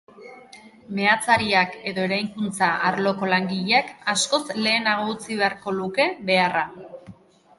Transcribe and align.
Meatzariak 0.99 1.75
edo 1.91 2.05
eraikuntza 2.07 2.69
arloko 2.91 3.29
langileak 3.33 3.93
askoz 4.15 4.41
lehenago 4.55 5.05
utzi 5.17 5.37
beharko 5.43 5.75
luke 5.81 6.09
beharra. 6.31 6.65